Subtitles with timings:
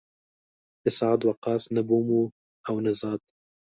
[0.83, 2.21] د سعد وقاص نه بوم و
[2.67, 3.19] او نه زاد.